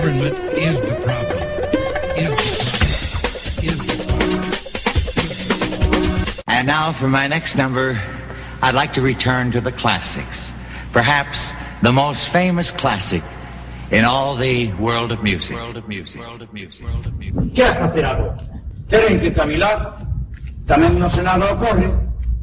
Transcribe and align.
Government 0.00 0.32
is 0.56 0.80
the 0.80 0.96
problem. 1.04 1.36
Is 2.16 2.32
the 2.32 2.56
problem. 2.64 3.60
Is 3.60 3.76
the 3.84 4.00
problem. 4.08 4.40
And 6.48 6.64
now 6.66 6.88
for 6.94 7.06
my 7.06 7.28
next 7.28 7.56
number, 7.56 8.00
I'd 8.62 8.74
like 8.74 8.94
to 8.94 9.02
return 9.02 9.52
to 9.52 9.60
the 9.60 9.72
classics. 9.72 10.54
Perhaps 10.94 11.52
the 11.82 11.92
most 11.92 12.30
famous 12.30 12.70
classic 12.70 13.22
in 13.90 14.06
all 14.06 14.36
the 14.36 14.72
world 14.80 15.12
of 15.12 15.22
music. 15.22 15.56
World 15.56 15.76
of 15.76 15.86
music. 15.86 16.22
World 16.22 16.40
of 16.40 16.50
music. 16.54 16.86
World 16.86 17.04
of 17.04 17.18
music. 17.18 17.54
Que 17.54 17.60
has 17.60 17.76
facer 17.76 18.06
agora? 18.06 18.40
Teren 18.88 19.20
que 19.20 19.28
cavilar. 19.28 20.00
Tamén 20.64 20.96
no 20.96 21.12
Senado 21.12 21.44
ocorre 21.52 21.92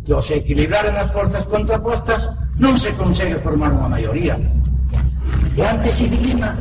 que 0.05 0.13
ao 0.13 0.21
se 0.21 0.45
equilibraren 0.45 0.93
as 0.93 1.09
forzas 1.09 1.49
contrapostas 1.49 2.29
non 2.61 2.77
se 2.77 2.93
consegue 2.93 3.41
formar 3.41 3.73
unha 3.73 3.89
maioría. 3.89 4.37
E 5.57 5.61
antes 5.65 5.97
se 5.97 6.05
dilima 6.05 6.53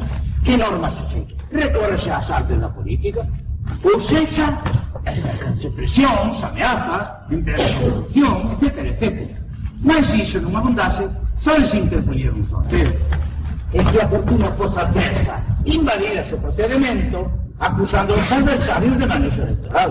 que 0.47 0.57
normas 0.57 0.95
se 0.95 1.05
segue. 1.05 1.37
Recórrese 1.51 2.11
ás 2.11 2.31
artes 2.31 2.61
da 2.61 2.69
política. 2.69 3.27
Ou 3.83 4.01
sexa, 4.01 4.47
ejercense 5.05 5.69
presións, 5.71 6.39
ameazas, 6.45 7.11
empresas 7.31 7.67
de 7.75 7.81
corrupción, 7.83 8.35
etc, 8.55 8.65
etc. 8.95 9.05
Mas 9.83 10.15
iso 10.15 10.39
non 10.39 10.55
abundase, 10.55 11.11
só 11.43 11.59
se 11.67 11.83
interpoñer 11.83 12.31
un 12.31 12.47
sorteo. 12.47 12.95
E 13.75 13.83
se 13.83 13.99
a 13.99 14.07
fortuna 14.07 14.47
fosa 14.55 14.87
adversa, 14.87 15.43
invalida 15.67 16.23
o 16.23 16.39
procedimento, 16.39 17.27
acusando 17.59 18.15
os 18.15 18.31
adversarios 18.31 18.95
de 19.03 19.07
manexo 19.11 19.43
electoral. 19.43 19.91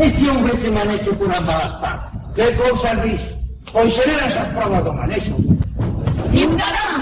E 0.00 0.08
se 0.08 0.24
houvese 0.32 0.72
por 1.12 1.28
ambas 1.28 1.60
as 1.68 1.74
partes? 1.76 2.24
Que 2.32 2.56
cousas 2.56 2.96
dis? 3.04 3.24
Pois 3.68 3.92
serían 3.92 4.24
esas 4.24 4.48
provas 4.56 4.80
do 4.80 4.92
manexo. 4.96 5.36
Ciudadanos, 6.32 7.01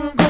from 0.00 0.23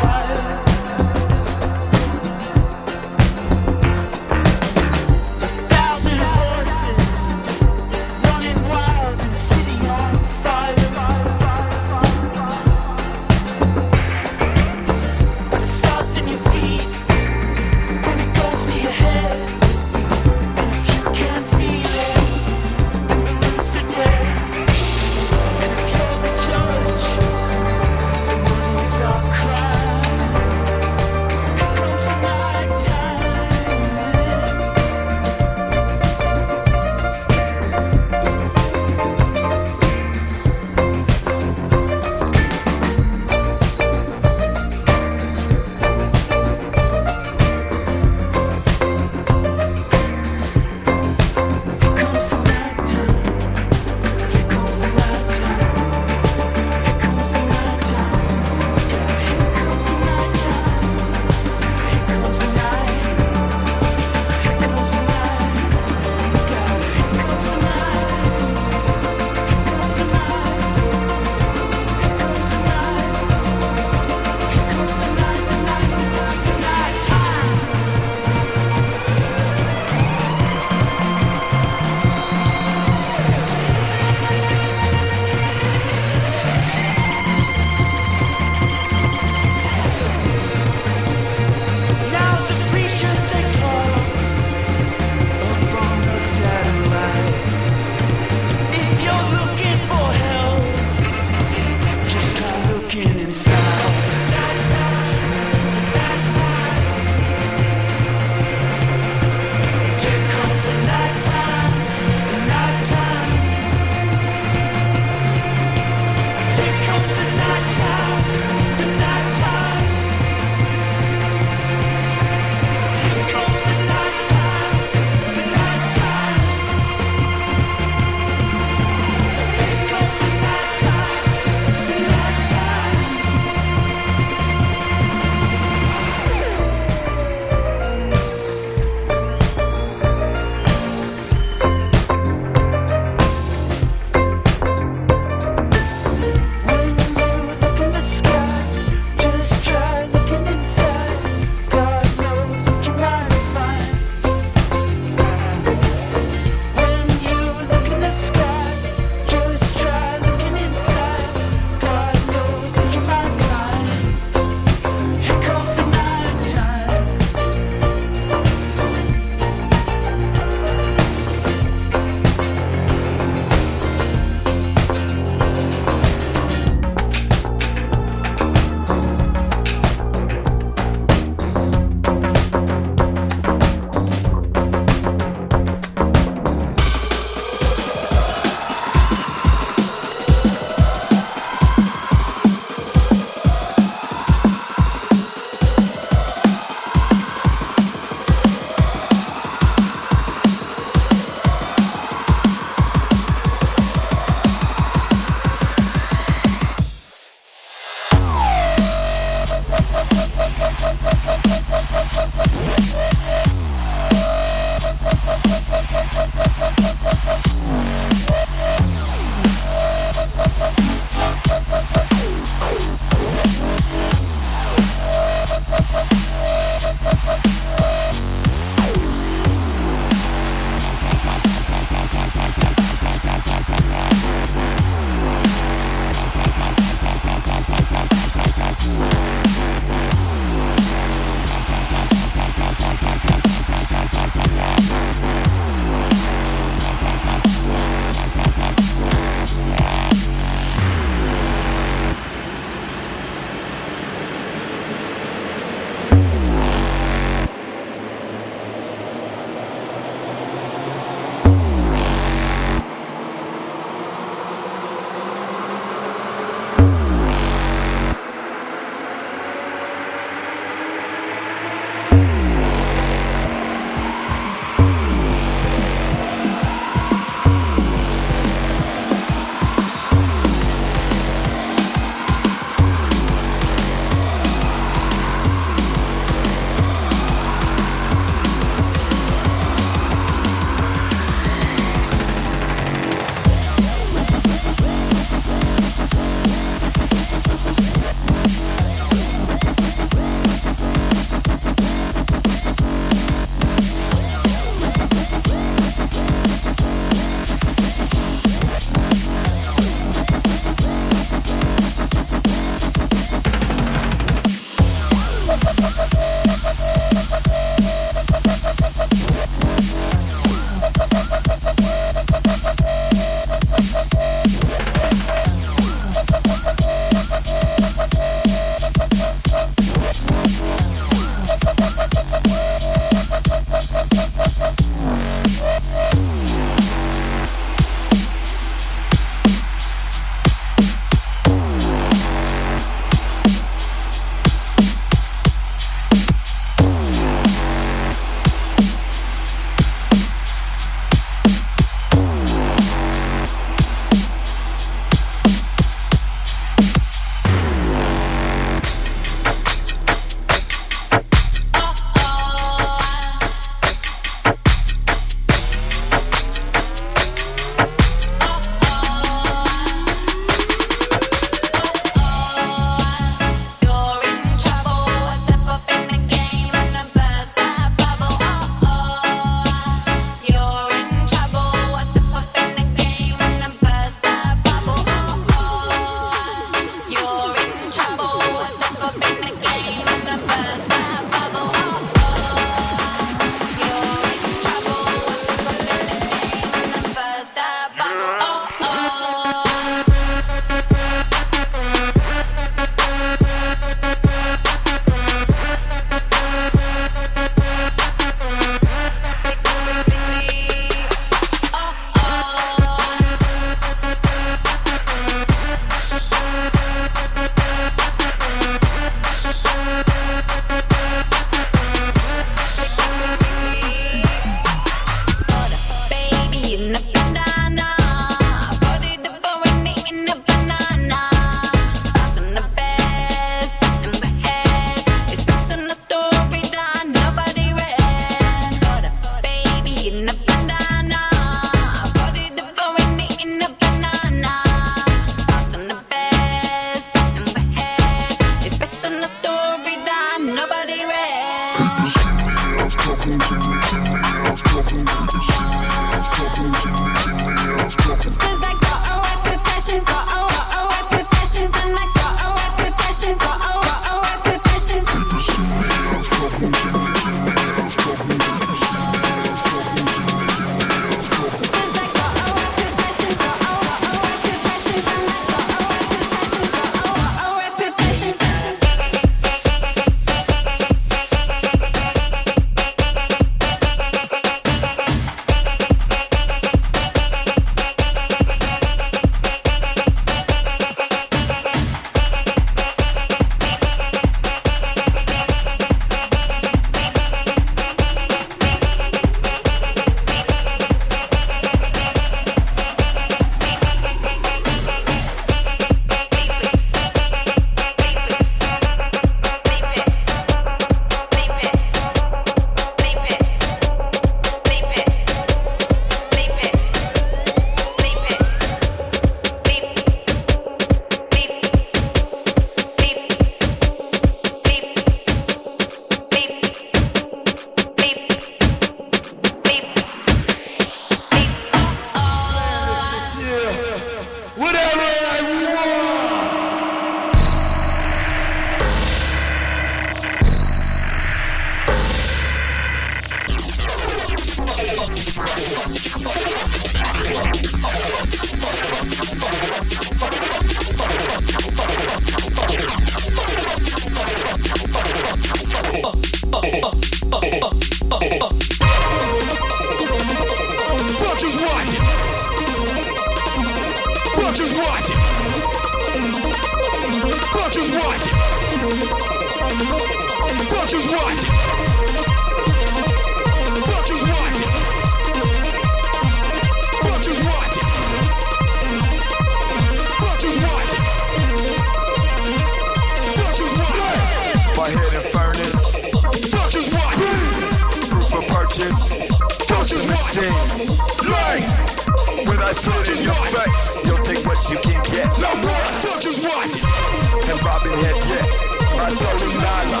head, 598.02 598.16
yeah. 598.28 598.96
Matter 598.96 599.44
in 599.44 599.52
Nana, 599.62 600.00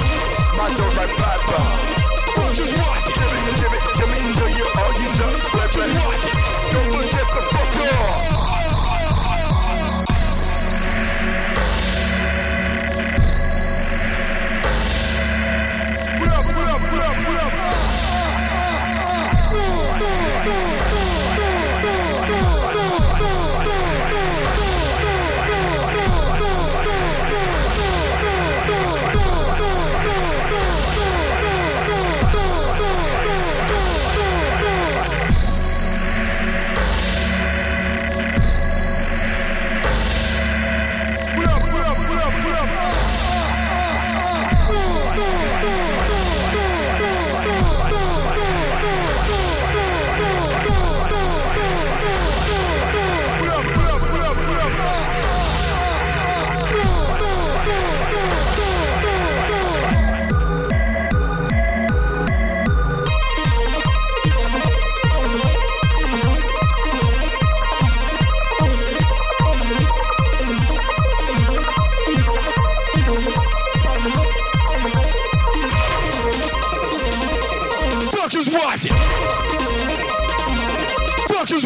matter 0.56 0.90
in 1.00 1.06
Papa. 1.16 1.75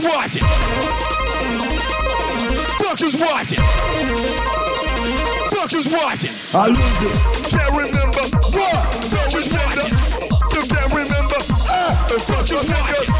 Fuckers 0.01 0.17
watching? 0.17 0.43
Fuckers 2.81 3.21
watching? 3.21 3.59
Fuckers 5.51 5.93
watching? 5.93 6.35
I 6.55 6.69
lose 6.69 7.03
it. 7.03 7.51
Can't 7.51 7.71
remember 7.77 8.23
what? 8.49 8.87
Fuckers 9.11 9.53
watching? 9.53 9.93
Still 10.47 10.67
can't 10.67 10.93
remember. 10.93 11.37
Ah, 11.69 12.07
fuckers 12.09 12.69
watching? 12.69 13.20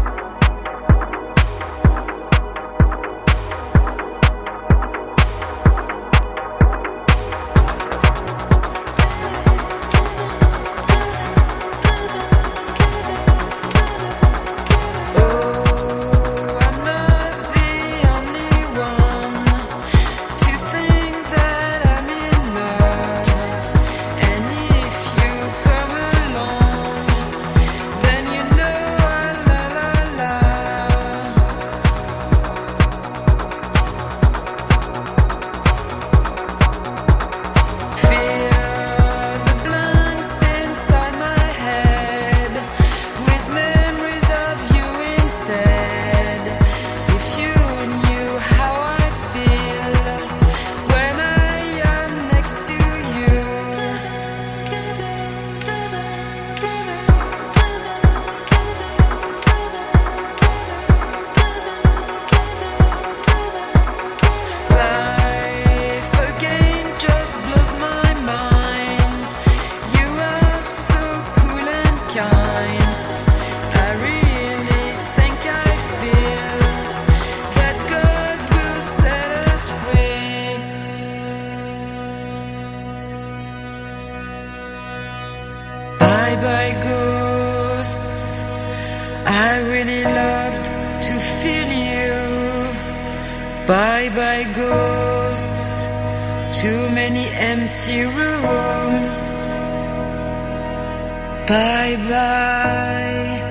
Bye 101.47 101.97
bye, 102.07 103.41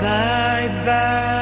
bye 0.00 0.68
bye. 0.84 1.33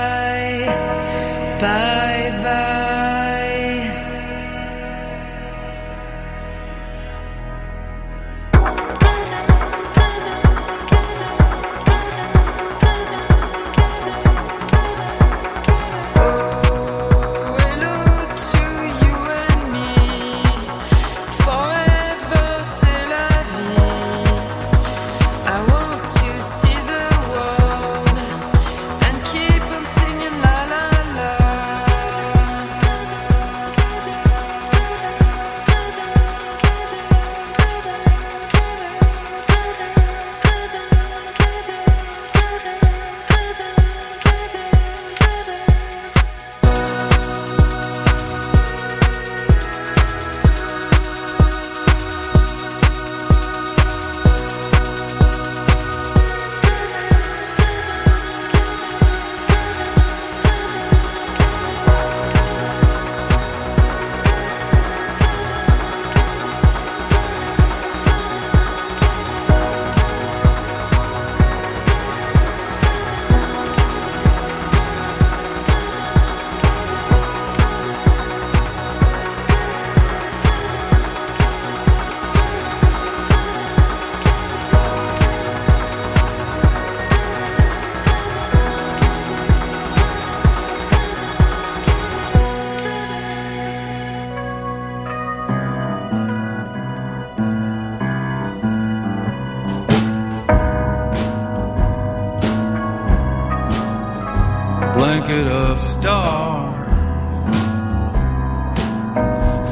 Star 105.82 106.72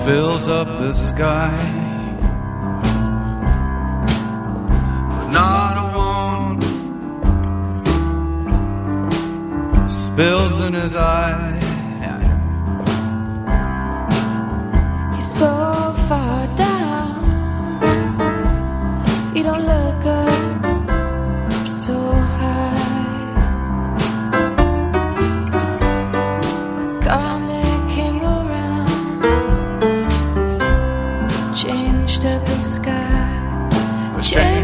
fills 0.04 0.48
up 0.48 0.68
the 0.78 0.94
sky. 0.94 1.56
But 5.14 5.28
not 5.40 5.74
a 5.84 5.86
one 5.96 6.60
spills 9.88 10.60
in 10.66 10.72
his 10.74 10.94
eye. 10.96 11.58
He's 15.14 15.30
so 15.40 15.54
far 16.08 16.46
down. 16.56 17.14
You 19.34 19.42
don't 19.42 19.64
look 19.72 19.89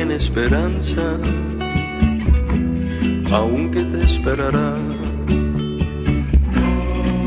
tiene 0.04 0.18
esperanza, 0.18 1.02
aunque 3.32 3.84
te 3.84 4.04
esperará. 4.04 4.76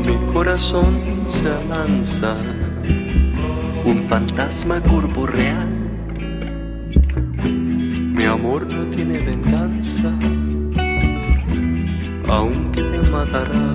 Mi 0.05 0.31
corazón 0.31 1.25
se 1.27 1.49
lanza, 1.67 2.35
un 3.83 4.05
fantasma 4.07 4.79
corporeal. 4.83 5.89
Mi 8.13 8.25
amor 8.25 8.71
no 8.71 8.85
tiene 8.95 9.21
venganza, 9.21 10.13
aunque 12.29 12.83
te 12.83 13.09
matará. 13.09 13.73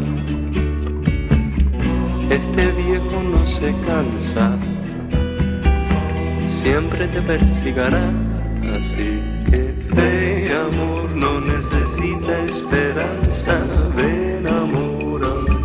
Este 2.30 2.70
viejo 2.70 3.20
no 3.20 3.44
se 3.44 3.74
cansa 3.84 4.57
siempre 6.46 7.09
te 7.09 7.20
persigará. 7.20 8.21
Así 8.70 9.20
que 9.50 9.74
fe, 9.94 10.52
amor, 10.52 11.14
no 11.14 11.40
necesita 11.40 12.44
esperanza. 12.44 13.66
Ven, 13.94 14.44
amor, 14.50 15.22
aquí. 15.22 15.61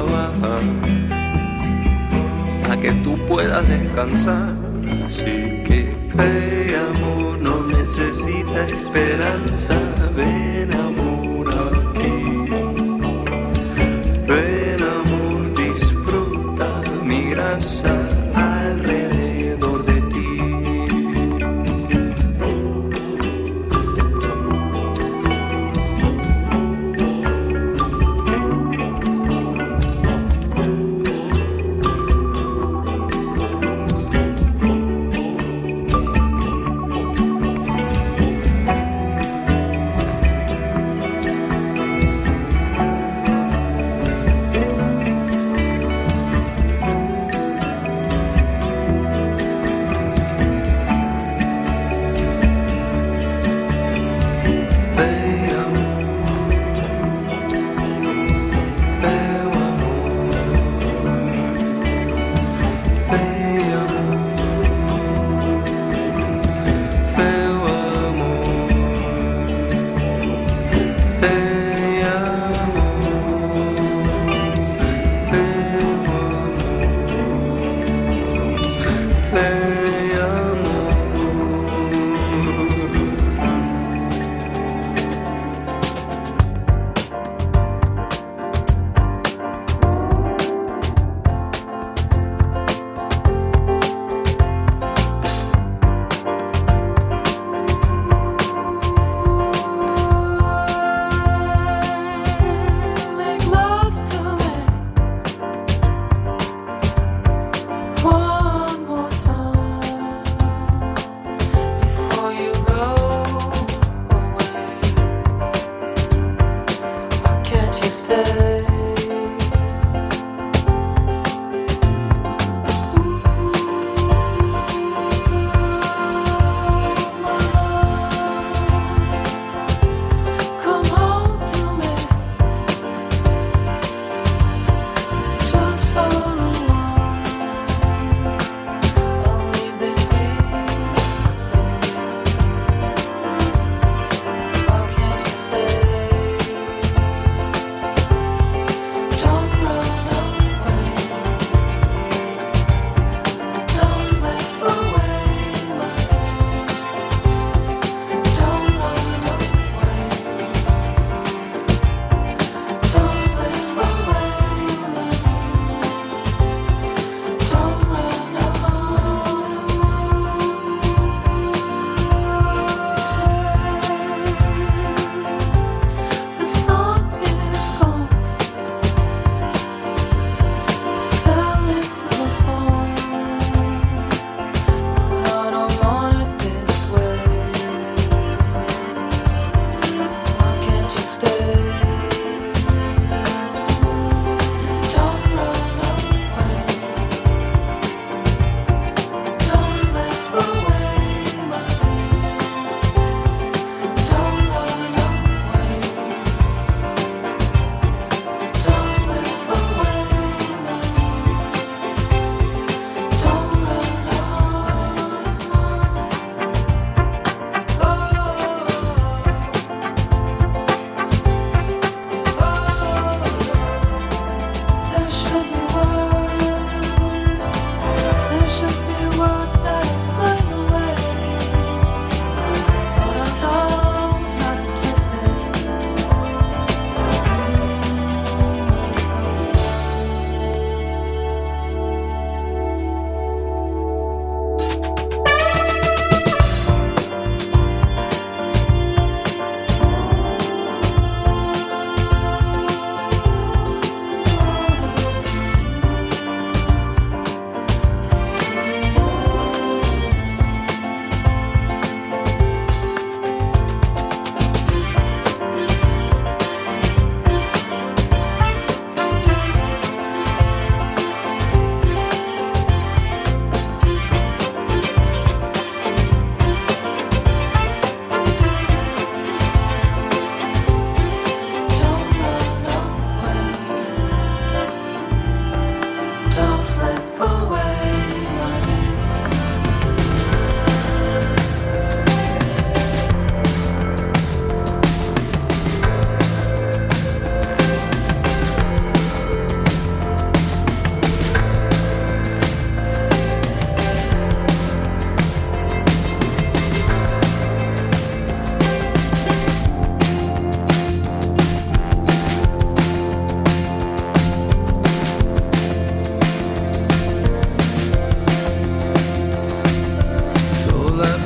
Abogado 0.00 0.30
trabaja 0.40 0.60
para 2.62 2.80
que 2.80 2.92
tú 3.02 3.16
puedas 3.28 3.66
descansar. 3.68 4.54
Así 5.04 5.24
que 5.66 5.94
fe, 6.16 6.76
amor, 6.76 7.38
no 7.38 7.66
necesita 7.66 8.64
esperanza. 8.66 9.74
Ven, 10.16 10.70
amor, 10.76 11.09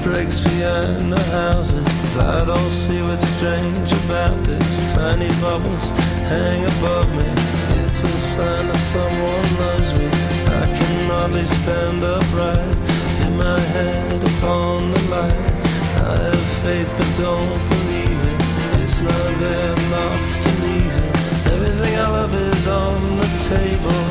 breaks 0.05 0.39
behind 0.39 1.11
the 1.11 1.23
houses. 1.33 2.17
I 2.19 2.45
don't 2.45 2.71
see 2.71 3.01
what's 3.01 3.27
strange 3.37 3.91
about 4.05 4.37
this. 4.45 4.93
Tiny 4.93 5.29
bubbles 5.41 5.89
hang 6.29 6.63
above 6.77 7.09
me. 7.19 7.29
It's 7.81 8.05
a 8.05 8.19
sign 8.19 8.67
that 8.69 8.83
someone 8.93 9.49
loves 9.65 9.91
me. 9.95 10.07
I 10.61 10.65
can 10.77 11.11
hardly 11.11 11.45
stand 11.45 12.05
upright. 12.05 12.77
In 13.25 13.37
my 13.39 13.59
head 13.75 14.23
upon 14.33 14.91
the 14.91 15.03
light. 15.15 15.55
I 16.11 16.17
have 16.29 16.47
faith 16.65 16.91
but 16.99 17.11
don't 17.17 17.63
believe 17.73 18.21
it. 18.33 18.41
It's 18.83 19.01
not 19.01 19.31
there 19.41 19.73
enough 19.87 20.29
to 20.45 20.51
leave 20.65 20.97
it. 21.05 21.13
Everything 21.55 21.95
I 21.97 22.09
love 22.19 22.35
is 22.35 22.69
on 22.69 23.17
the 23.23 23.31
table. 23.55 24.05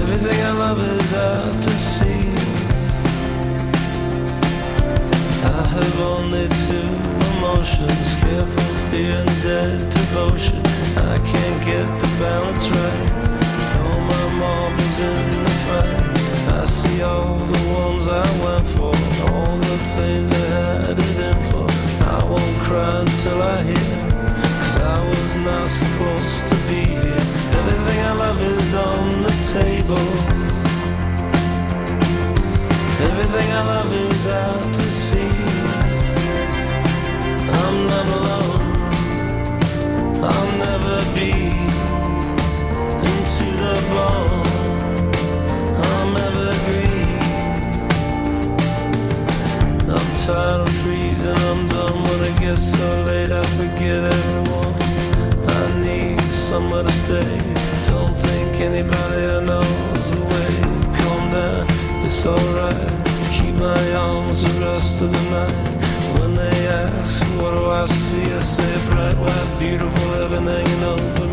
Everything 0.00 0.38
I 0.50 0.52
love 0.64 0.80
is 0.80 1.14
out 1.14 1.62
to 1.62 1.78
sea. 1.78 2.27
I 5.44 5.66
have 5.66 6.00
only 6.00 6.48
two 6.66 6.90
emotions 7.36 8.14
careful 8.20 8.74
fear 8.90 9.18
and 9.18 9.42
dead 9.42 9.90
devotion. 9.90 10.60
I 10.96 11.18
can't 11.18 11.64
get 11.64 11.86
the 12.00 12.08
balance 12.18 12.68
right. 12.68 13.08
Throw 13.70 14.00
my 14.00 14.26
marbles 14.42 14.98
in 14.98 15.44
the 15.44 15.50
fight. 15.66 16.18
I 16.60 16.64
see 16.66 17.02
all 17.02 17.38
the 17.38 17.62
ones 17.72 18.08
I 18.08 18.26
went 18.44 18.66
for, 18.66 18.94
all 19.30 19.56
the 19.56 19.78
things 19.94 20.32
I 20.32 20.46
had 20.48 20.98
it 20.98 21.18
in 21.30 21.42
for. 21.50 21.66
I 22.04 22.24
won't 22.24 22.58
cry 22.62 23.00
until 23.00 23.40
I 23.40 23.62
hear, 23.62 23.94
cause 24.58 24.76
I 24.78 25.08
was 25.08 25.36
not 25.36 25.70
supposed 25.70 26.48
to 26.48 26.56
be 26.66 26.82
here. 26.98 27.24
Everything 27.58 28.00
I 28.00 28.12
love 28.12 28.42
is 28.42 28.74
on 28.74 29.22
the 29.22 29.34
table. 29.54 30.57
Everything 33.20 33.50
I 33.50 33.62
love 33.66 33.92
is 33.92 34.26
out 34.26 34.74
to 34.76 34.90
sea. 34.92 35.18
I'm 37.60 37.86
not 37.88 38.06
alone. 38.18 38.62
I'll 40.22 40.52
never 40.66 40.98
be 41.18 41.32
into 43.10 43.46
the 43.62 43.74
bone. 43.90 45.10
I'm 45.90 46.10
evergreen. 46.28 47.18
I'm 49.90 50.10
tired 50.24 50.60
of 50.68 50.74
freezing. 50.76 51.40
I'm 51.50 51.66
done 51.66 51.98
when 52.04 52.20
it 52.22 52.38
gets 52.38 52.70
so 52.70 52.86
late. 53.02 53.32
I 53.32 53.44
forget 53.58 54.00
everyone. 54.14 54.74
I 55.58 55.80
need 55.80 56.20
somewhere 56.30 56.84
to 56.84 56.92
stay. 56.92 57.36
Don't 57.90 58.14
think 58.14 58.60
anybody 58.60 59.22
I 59.26 59.40
know's 59.42 60.10
away. 60.12 60.52
Calm 60.98 61.30
down, 61.32 61.66
it's 62.04 62.24
alright. 62.24 63.07
My 63.58 63.92
arms 63.94 64.42
the 64.44 64.60
rest 64.60 65.02
of 65.02 65.10
the 65.10 65.22
night. 65.30 65.52
When 66.18 66.34
they 66.34 66.68
ask, 66.68 67.22
what 67.40 67.52
do 67.54 67.66
I 67.66 67.86
see? 67.86 68.22
I 68.22 68.40
say 68.40 68.86
bright, 68.88 69.18
white, 69.18 69.56
beautiful 69.58 70.08
heaven 70.14 70.46
hanging 70.46 70.84
over 70.84 71.27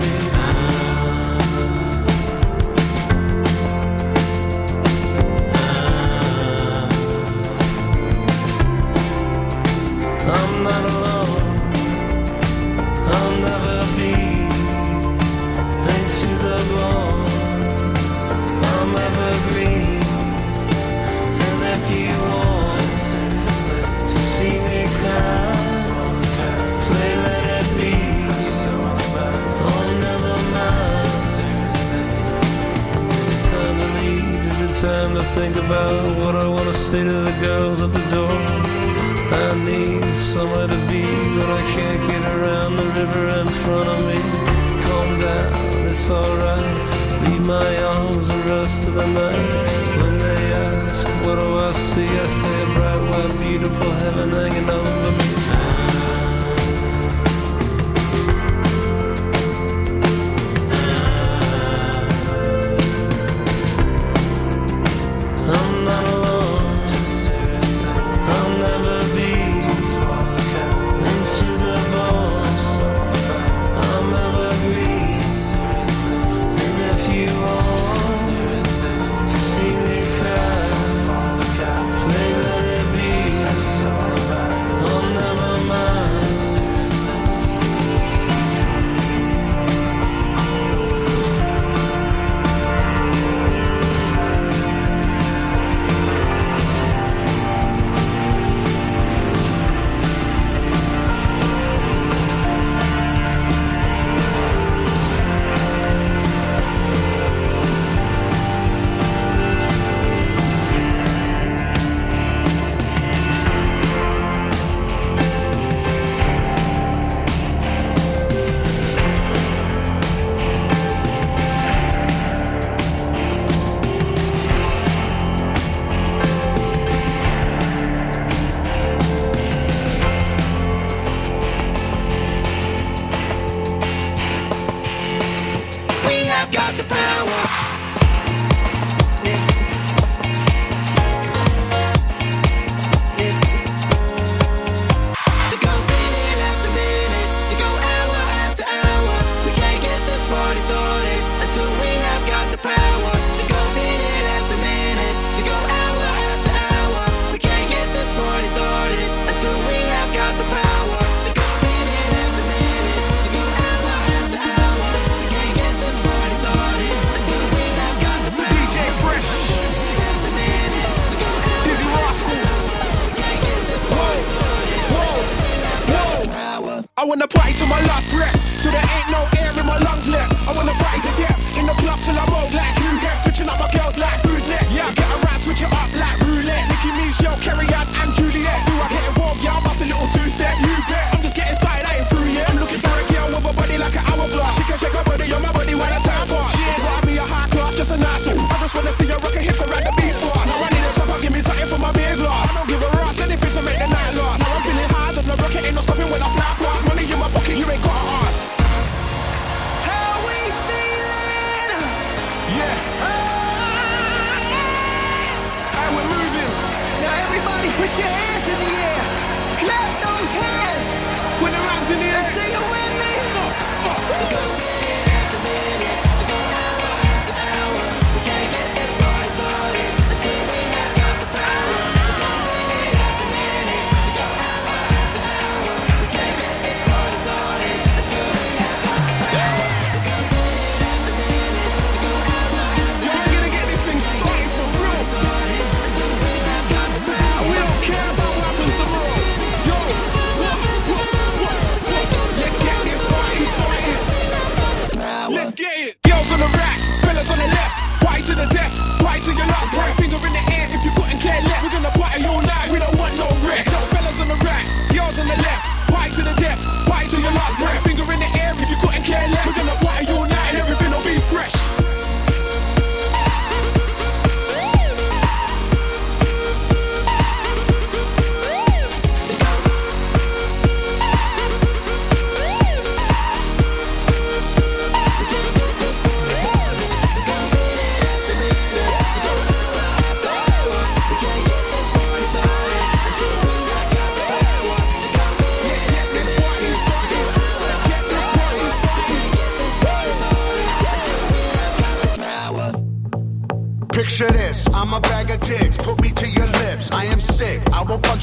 beautiful 53.58 53.92
heaven 53.92 54.32
hanging 54.32 54.70
over 54.70 54.85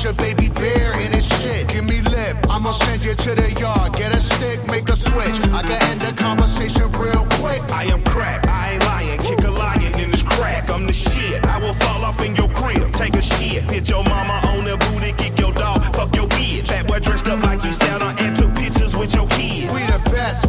your 0.05 0.13
baby 0.15 0.49
bear 0.49 1.01
in 1.01 1.13
his 1.13 1.27
shit. 1.41 1.69
Give 1.69 1.85
me 1.85 2.01
lip, 2.03 2.37
I'ma 2.51 2.73
send 2.73 3.05
you 3.05 3.15
to 3.15 3.35
the 3.35 3.53
yard. 3.53 3.93
Get 3.95 4.15
a 4.15 4.21
stick, 4.21 4.59
make 4.67 4.89
a 4.89 4.97
switch. 4.97 5.39
I 5.53 5.63
can 5.63 5.83
end 5.91 6.01
the 6.01 6.13
conversation 6.21 6.91
real 6.93 7.27
quick. 7.39 7.63
I 7.71 7.85
am 7.85 8.03
crack, 8.05 8.47
I 8.49 8.73
ain't 8.73 8.85
lying. 8.85 9.21
Kick 9.21 9.45
a 9.45 9.51
lion 9.51 10.01
in 10.01 10.11
his 10.11 10.23
crack. 10.23 10.71
I'm 10.71 10.87
the 10.87 10.93
shit. 10.93 11.45
I 11.47 11.59
will 11.59 11.75
fall 11.75 12.05
off 12.05 12.23
in 12.25 12.35
your 12.35 12.49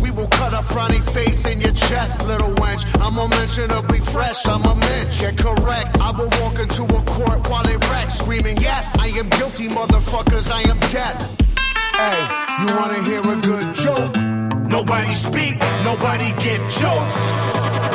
We 0.01 0.11
will 0.11 0.27
cut 0.27 0.53
a 0.53 0.61
frowny 0.61 1.01
face 1.11 1.45
in 1.45 1.59
your 1.59 1.73
chest, 1.73 2.25
little 2.27 2.53
wench. 2.55 2.83
I'm 3.01 3.17
unmentionably 3.17 3.99
fresh, 3.99 4.45
I'm 4.45 4.63
a 4.63 4.75
mensch. 4.75 5.19
Get 5.19 5.37
correct. 5.37 5.99
I 5.99 6.11
will 6.11 6.29
walk 6.41 6.59
into 6.59 6.83
a 6.83 7.01
court 7.03 7.49
while 7.49 7.67
it 7.67 7.79
wreck, 7.89 8.09
screaming, 8.11 8.57
Yes, 8.57 8.97
I 8.97 9.07
am 9.07 9.29
guilty, 9.29 9.67
motherfuckers, 9.67 10.49
I 10.51 10.61
am 10.69 10.79
death. 10.91 11.19
Hey, 11.95 12.21
you 12.61 12.75
wanna 12.75 13.03
hear 13.03 13.21
a 13.21 13.35
good 13.41 13.75
joke? 13.75 14.15
Nobody 14.67 15.11
speak, 15.11 15.59
nobody 15.83 16.31
get 16.43 16.59
choked. 16.69 17.92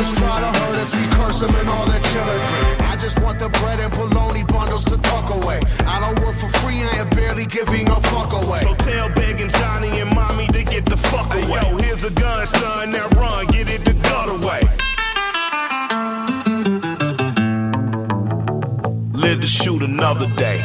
parents 0.00 0.18
try 0.18 0.40
to 0.40 0.58
hurt 0.58 0.76
us, 0.76 0.94
we 0.94 1.06
curse 1.16 1.40
them 1.40 1.54
and 1.54 1.68
all 1.68 1.86
their 1.86 2.00
children. 2.00 2.80
I 2.82 2.96
just 2.98 3.20
want 3.20 3.38
the 3.38 3.48
bread 3.48 3.80
and 3.80 3.92
bologna 3.92 4.44
bundles 4.44 4.84
to 4.86 4.96
tuck 4.98 5.30
away. 5.34 5.60
I 5.80 6.00
don't 6.00 6.18
work 6.24 6.36
for 6.36 6.48
free, 6.60 6.82
I 6.82 6.96
am 6.96 7.08
barely 7.10 7.46
giving 7.46 7.88
a 7.90 8.00
fuck 8.00 8.32
away. 8.32 8.60
So 8.60 8.74
tell 8.76 9.08
Big 9.10 9.40
and 9.40 9.50
Johnny 9.50 10.00
and 10.00 10.14
Mommy 10.14 10.46
to 10.48 10.64
get 10.64 10.86
the 10.86 10.96
fuck 10.96 11.34
away. 11.34 11.60
Hey, 11.60 11.70
yo, 11.70 11.76
here's 11.78 12.04
a 12.04 12.10
gun, 12.10 12.46
son, 12.46 12.90
now 12.90 13.08
run, 13.08 13.46
get 13.46 13.68
it 13.68 13.84
the 13.84 13.92
gutter 13.92 14.32
away. 14.32 14.60
Live 19.12 19.40
to 19.40 19.46
shoot 19.46 19.82
another 19.82 20.26
day. 20.36 20.64